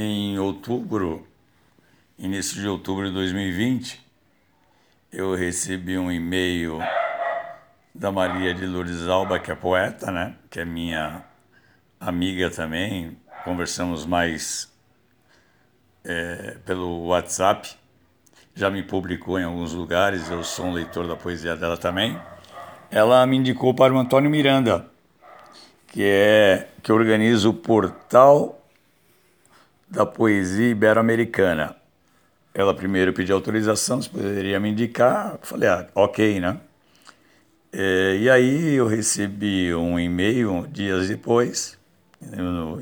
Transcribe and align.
Em 0.00 0.38
outubro, 0.38 1.26
início 2.16 2.60
de 2.60 2.68
outubro 2.68 3.08
de 3.08 3.12
2020, 3.14 4.00
eu 5.12 5.34
recebi 5.34 5.98
um 5.98 6.08
e-mail 6.08 6.78
da 7.92 8.12
Maria 8.12 8.54
de 8.54 8.64
Lourdes 8.64 9.08
Alba, 9.08 9.40
que 9.40 9.50
é 9.50 9.56
poeta, 9.56 10.12
né? 10.12 10.36
Que 10.48 10.60
é 10.60 10.64
minha 10.64 11.24
amiga 11.98 12.48
também. 12.48 13.18
Conversamos 13.42 14.06
mais 14.06 14.72
é, 16.04 16.58
pelo 16.64 17.06
WhatsApp. 17.06 17.68
Já 18.54 18.70
me 18.70 18.84
publicou 18.84 19.36
em 19.40 19.42
alguns 19.42 19.72
lugares, 19.72 20.30
eu 20.30 20.44
sou 20.44 20.66
um 20.66 20.72
leitor 20.74 21.08
da 21.08 21.16
poesia 21.16 21.56
dela 21.56 21.76
também. 21.76 22.16
Ela 22.88 23.26
me 23.26 23.36
indicou 23.36 23.74
para 23.74 23.92
o 23.92 23.98
Antônio 23.98 24.30
Miranda, 24.30 24.88
que 25.88 26.04
é 26.04 26.68
que 26.84 26.92
organiza 26.92 27.48
o 27.48 27.52
portal 27.52 28.54
da 29.90 30.04
poesia 30.04 30.70
ibero-americana. 30.70 31.76
Ela 32.54 32.74
primeiro 32.74 33.12
pediu 33.12 33.34
autorização, 33.36 34.02
se 34.02 34.08
poderia 34.08 34.58
me 34.58 34.70
indicar. 34.70 35.38
Falei, 35.42 35.68
ah, 35.68 35.86
ok, 35.94 36.40
né? 36.40 36.58
É, 37.72 38.16
e 38.20 38.30
aí 38.30 38.74
eu 38.74 38.86
recebi 38.86 39.74
um 39.74 39.98
e-mail 40.00 40.66
dias 40.70 41.08
depois, 41.08 41.78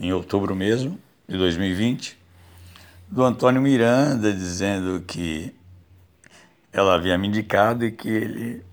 em 0.00 0.12
outubro 0.12 0.54
mesmo, 0.54 0.98
de 1.28 1.36
2020, 1.36 2.16
do 3.08 3.24
Antônio 3.24 3.60
Miranda, 3.60 4.32
dizendo 4.32 5.00
que 5.00 5.52
ela 6.72 6.94
havia 6.94 7.18
me 7.18 7.28
indicado 7.28 7.84
e 7.84 7.90
que 7.90 8.08
ele 8.08 8.64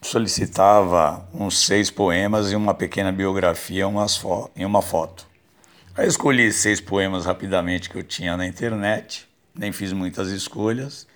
solicitava 0.00 1.28
uns 1.34 1.64
seis 1.64 1.90
poemas 1.90 2.52
e 2.52 2.56
uma 2.56 2.74
pequena 2.74 3.10
biografia 3.10 3.88
umas 3.88 4.20
em 4.54 4.64
uma 4.64 4.80
foto. 4.80 5.26
Aí 5.98 6.06
escolhi 6.06 6.52
seis 6.52 6.78
poemas 6.78 7.24
rapidamente 7.24 7.88
que 7.88 7.96
eu 7.96 8.02
tinha 8.02 8.36
na 8.36 8.46
internet, 8.46 9.26
nem 9.54 9.72
fiz 9.72 9.94
muitas 9.94 10.28
escolhas 10.28 11.06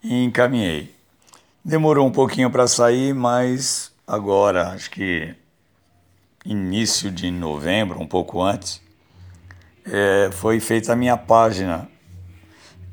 e 0.00 0.22
encaminhei. 0.22 0.94
Demorou 1.64 2.06
um 2.06 2.12
pouquinho 2.12 2.48
para 2.48 2.68
sair, 2.68 3.12
mas 3.12 3.90
agora, 4.06 4.68
acho 4.68 4.88
que 4.88 5.34
início 6.46 7.10
de 7.10 7.28
novembro, 7.28 8.00
um 8.00 8.06
pouco 8.06 8.40
antes, 8.40 8.80
é, 9.84 10.30
foi 10.30 10.60
feita 10.60 10.92
a 10.92 10.96
minha 10.96 11.16
página. 11.16 11.88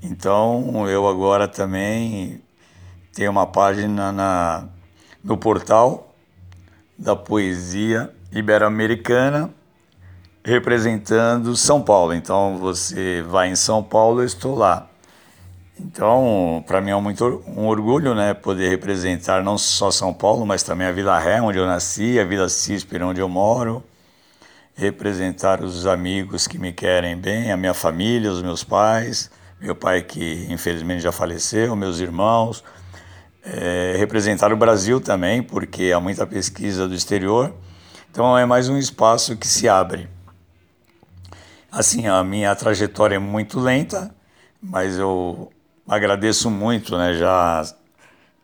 Então 0.02 0.90
eu 0.90 1.08
agora 1.08 1.48
também 1.48 2.42
tenho 3.14 3.30
uma 3.30 3.46
página 3.46 4.12
na, 4.12 4.68
no 5.24 5.38
portal 5.38 6.16
da 6.98 7.16
poesia 7.16 8.12
ibero-americana 8.32 9.54
representando 10.44 11.56
São 11.56 11.82
Paulo. 11.82 12.14
Então 12.14 12.58
você 12.58 13.22
vai 13.22 13.50
em 13.50 13.56
São 13.56 13.84
Paulo, 13.84 14.22
eu 14.22 14.26
estou 14.26 14.56
lá. 14.56 14.88
Então, 15.80 16.64
para 16.68 16.80
mim 16.80 16.92
é 16.92 16.96
muito 17.02 17.44
um 17.48 17.66
orgulho, 17.66 18.14
né, 18.14 18.36
poder 18.36 18.70
representar 18.70 19.44
não 19.44 19.58
só 19.58 19.90
São 19.90 20.14
Paulo, 20.14 20.46
mas 20.46 20.62
também 20.62 20.86
a 20.86 20.92
Vila 20.92 21.18
Ré, 21.18 21.42
onde 21.42 21.58
eu 21.58 21.66
nasci, 21.66 22.20
a 22.20 22.24
Vila 22.24 22.48
Císpera, 22.50 23.06
onde 23.08 23.20
eu 23.20 23.28
moro, 23.28 23.84
representar 24.76 25.64
os 25.64 25.88
amigos 25.88 26.48
que 26.48 26.60
me 26.60 26.72
querem 26.72 27.18
bem, 27.18 27.52
a 27.52 27.58
minha 27.58 27.74
família, 27.74 28.32
os 28.32 28.44
meus 28.44 28.64
pais, 28.64 29.32
meu 29.60 29.76
pai 29.76 30.04
que 30.04 30.46
infelizmente 30.50 31.02
já 31.02 31.12
faleceu, 31.12 31.76
meus 31.76 32.00
irmãos, 32.00 32.64
é, 33.44 33.96
representar 33.98 34.54
o 34.54 34.58
Brasil 34.58 35.02
também, 35.02 35.42
porque 35.42 35.92
há 35.92 36.00
muita 36.00 36.28
pesquisa 36.28 36.88
do 36.88 36.94
exterior. 36.94 37.54
Então 38.12 38.38
é 38.38 38.46
mais 38.46 38.70
um 38.70 38.78
espaço 38.78 39.36
que 39.36 39.48
se 39.48 39.68
abre. 39.68 40.08
Assim, 41.72 42.06
a 42.06 42.22
minha 42.22 42.54
trajetória 42.54 43.16
é 43.16 43.20
muito 43.20 43.58
lenta, 43.58 44.14
mas 44.62 44.98
eu 44.98 45.50
agradeço 45.88 46.52
muito, 46.52 46.98
né? 46.98 47.14
Já 47.14 47.66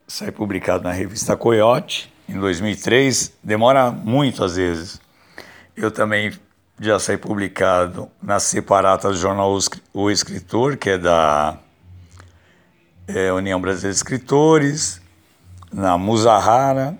saí 0.07 0.31
publicado 0.31 0.85
na 0.85 0.93
revista 0.93 1.35
Coyote 1.35 2.09
em 2.29 2.39
2003, 2.39 3.33
demora 3.43 3.91
muito 3.91 4.45
às 4.45 4.55
vezes. 4.55 5.01
Eu 5.75 5.91
também 5.91 6.31
já 6.79 6.97
saí 6.99 7.17
publicado 7.17 8.09
na 8.21 8.39
separata 8.39 9.09
do 9.09 9.15
jornal 9.15 9.57
O 9.93 10.09
Escritor, 10.09 10.77
que 10.77 10.91
é 10.91 10.97
da 10.97 11.57
é, 13.07 13.31
União 13.33 13.59
Brasileira 13.59 13.91
de 13.91 13.97
Escritores, 13.97 15.01
na 15.71 15.97
Musahara, 15.97 16.97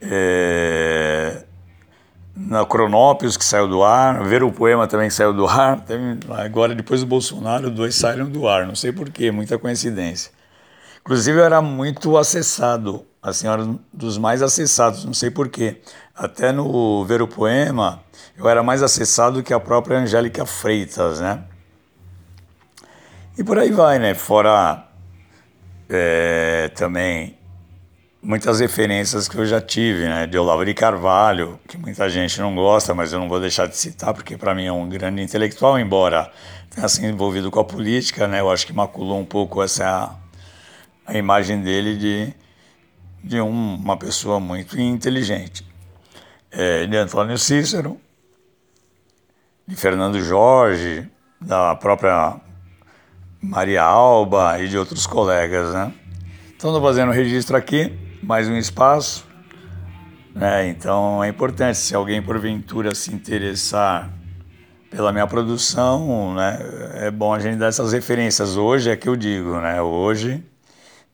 é, 0.00 0.65
na 2.56 2.64
Cronópios, 2.64 3.36
que 3.36 3.44
saiu 3.44 3.68
do 3.68 3.82
ar, 3.82 4.24
Ver 4.24 4.42
o 4.42 4.50
Poema 4.50 4.86
também 4.86 5.10
saiu 5.10 5.32
do 5.32 5.46
ar, 5.46 5.84
agora 6.38 6.74
depois 6.74 7.00
do 7.00 7.06
Bolsonaro, 7.06 7.70
dois 7.70 7.94
saíram 7.94 8.28
do 8.28 8.48
ar, 8.48 8.66
não 8.66 8.74
sei 8.74 8.92
porquê, 8.92 9.30
muita 9.30 9.58
coincidência. 9.58 10.30
Inclusive 11.00 11.38
eu 11.38 11.44
era 11.44 11.60
muito 11.60 12.16
acessado, 12.16 13.04
assim, 13.22 13.46
era 13.46 13.62
um 13.62 13.78
dos 13.92 14.16
mais 14.16 14.42
acessados, 14.42 15.04
não 15.04 15.12
sei 15.12 15.30
porquê. 15.30 15.82
Até 16.14 16.50
no 16.50 17.04
Ver 17.04 17.20
o 17.20 17.28
Poema, 17.28 18.00
eu 18.38 18.48
era 18.48 18.62
mais 18.62 18.82
acessado 18.82 19.42
que 19.42 19.52
a 19.52 19.60
própria 19.60 19.98
Angélica 19.98 20.46
Freitas, 20.46 21.20
né? 21.20 21.44
E 23.36 23.44
por 23.44 23.58
aí 23.58 23.70
vai, 23.70 23.98
né? 23.98 24.14
Fora 24.14 24.82
é, 25.90 26.70
também 26.74 27.35
muitas 28.22 28.60
referências 28.60 29.28
que 29.28 29.36
eu 29.36 29.46
já 29.46 29.60
tive, 29.60 30.04
né? 30.08 30.26
De 30.26 30.38
Olavo 30.38 30.64
de 30.64 30.74
Carvalho, 30.74 31.58
que 31.68 31.76
muita 31.76 32.08
gente 32.08 32.40
não 32.40 32.54
gosta, 32.54 32.94
mas 32.94 33.12
eu 33.12 33.20
não 33.20 33.28
vou 33.28 33.40
deixar 33.40 33.66
de 33.66 33.76
citar, 33.76 34.12
porque 34.12 34.36
para 34.36 34.54
mim 34.54 34.66
é 34.66 34.72
um 34.72 34.88
grande 34.88 35.22
intelectual, 35.22 35.78
embora 35.78 36.30
tenha 36.70 36.88
sido 36.88 37.06
envolvido 37.06 37.50
com 37.50 37.60
a 37.60 37.64
política, 37.64 38.26
né? 38.26 38.40
Eu 38.40 38.50
acho 38.50 38.66
que 38.66 38.72
maculou 38.72 39.18
um 39.18 39.24
pouco 39.24 39.62
essa 39.62 40.14
a 41.06 41.16
imagem 41.16 41.62
dele 41.62 41.96
de, 41.96 42.34
de 43.22 43.40
um, 43.40 43.76
uma 43.76 43.96
pessoa 43.96 44.40
muito 44.40 44.78
inteligente. 44.80 45.64
É, 46.50 46.86
de 46.86 46.96
Antônio 46.96 47.38
Cícero, 47.38 48.00
de 49.66 49.76
Fernando 49.76 50.20
Jorge, 50.20 51.08
da 51.40 51.74
própria 51.76 52.40
Maria 53.40 53.82
Alba 53.82 54.60
e 54.60 54.68
de 54.68 54.78
outros 54.78 55.06
colegas, 55.06 55.72
né? 55.72 55.92
Então, 56.56 56.70
estou 56.70 56.82
fazendo 56.82 57.10
o 57.10 57.12
registro 57.12 57.56
aqui 57.56 58.05
mais 58.26 58.48
um 58.48 58.56
espaço. 58.56 59.24
Né? 60.34 60.68
Então 60.68 61.22
é 61.22 61.28
importante, 61.28 61.78
se 61.78 61.94
alguém 61.94 62.20
porventura 62.20 62.92
se 62.92 63.14
interessar 63.14 64.12
pela 64.90 65.12
minha 65.12 65.28
produção, 65.28 66.34
né? 66.34 66.58
é 66.94 67.10
bom 67.10 67.32
a 67.32 67.38
gente 67.38 67.56
dar 67.56 67.68
essas 67.68 67.92
referências. 67.92 68.56
Hoje 68.56 68.90
é 68.90 68.96
que 68.96 69.08
eu 69.08 69.14
digo, 69.14 69.60
né? 69.60 69.80
hoje 69.80 70.44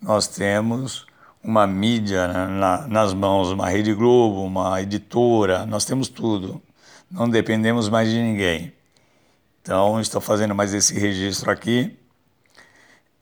nós 0.01 0.27
temos 0.27 1.07
uma 1.45 1.67
mídia? 1.67 2.27
Na, 2.49 2.89
nas 2.89 3.13
mãos, 3.13 3.51
uma 3.51 3.69
Rede 3.69 3.93
Globo, 3.93 4.43
uma 4.43 4.81
editora, 4.81 5.67
nós 5.67 5.85
temos 5.85 6.09
tudo. 6.09 6.63
Não 7.11 7.29
dependemos 7.29 7.91
mais 7.91 8.09
de 8.09 8.19
ninguém. 8.19 8.73
Então, 9.61 10.01
estou 10.01 10.21
fazendo 10.21 10.55
mais 10.55 10.73
esse 10.73 10.99
registro 10.99 11.51
aqui 11.51 11.95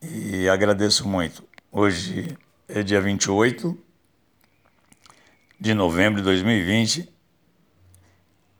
e 0.01 0.49
agradeço 0.49 1.09
muito. 1.09 1.43
Hoje 1.73 2.39
é 2.73 2.83
dia 2.83 3.01
28 3.01 3.77
de 5.59 5.75
novembro 5.75 6.21
de 6.21 6.25
2020. 6.25 7.09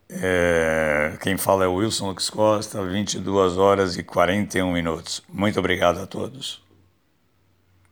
É, 0.09 1.17
quem 1.23 1.37
fala 1.37 1.65
é 1.65 1.69
o 1.69 1.75
Wilson 1.75 2.09
Lux 2.09 2.29
Costa, 2.29 2.85
22 2.85 3.57
horas 3.57 3.97
e 3.97 4.03
41 4.03 4.73
minutos. 4.73 5.23
Muito 5.29 5.59
obrigado 5.59 5.99
a 5.99 6.07
todos. 6.07 6.63